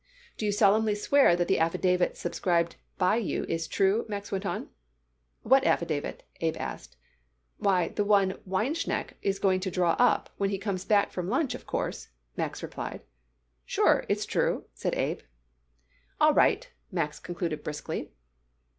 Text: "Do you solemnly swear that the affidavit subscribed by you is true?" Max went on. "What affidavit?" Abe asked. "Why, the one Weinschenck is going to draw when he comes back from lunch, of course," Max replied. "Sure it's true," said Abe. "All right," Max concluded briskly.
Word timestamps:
"Do 0.35 0.47
you 0.47 0.51
solemnly 0.51 0.95
swear 0.95 1.35
that 1.35 1.47
the 1.47 1.59
affidavit 1.59 2.17
subscribed 2.17 2.75
by 2.97 3.17
you 3.17 3.43
is 3.47 3.67
true?" 3.67 4.03
Max 4.09 4.31
went 4.31 4.47
on. 4.47 4.69
"What 5.43 5.63
affidavit?" 5.63 6.23
Abe 6.39 6.57
asked. 6.57 6.97
"Why, 7.59 7.89
the 7.89 8.03
one 8.03 8.39
Weinschenck 8.43 9.13
is 9.21 9.37
going 9.37 9.59
to 9.59 9.69
draw 9.69 10.23
when 10.37 10.49
he 10.49 10.57
comes 10.57 10.85
back 10.85 11.11
from 11.11 11.29
lunch, 11.29 11.53
of 11.53 11.67
course," 11.67 12.09
Max 12.35 12.63
replied. 12.63 13.03
"Sure 13.63 14.03
it's 14.09 14.25
true," 14.25 14.65
said 14.73 14.95
Abe. 14.95 15.19
"All 16.19 16.33
right," 16.33 16.67
Max 16.91 17.19
concluded 17.19 17.63
briskly. 17.63 18.11